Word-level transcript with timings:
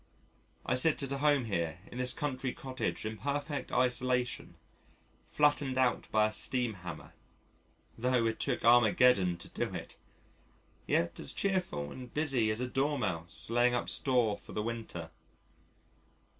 I 0.65 0.73
sit 0.73 1.03
at 1.03 1.11
home 1.11 1.45
here 1.45 1.77
in 1.91 1.99
this 1.99 2.11
country 2.11 2.53
cottage 2.53 3.05
in 3.05 3.17
perfect 3.19 3.71
isolation 3.71 4.55
flattened 5.27 5.77
out 5.77 6.07
by 6.11 6.25
a 6.25 6.31
steam 6.31 6.73
hammer 6.73 7.13
(tho' 7.99 8.25
it 8.25 8.39
took 8.39 8.65
Armageddon 8.65 9.37
to 9.37 9.47
do 9.49 9.75
it!), 9.75 9.97
yet 10.87 11.19
as 11.19 11.31
cheerful 11.33 11.91
and 11.91 12.11
busy 12.11 12.49
as 12.49 12.59
a 12.59 12.67
Dormouse 12.67 13.51
laying 13.51 13.75
up 13.75 13.89
store 13.89 14.39
for 14.39 14.53
the 14.53 14.63
winter. 14.63 15.11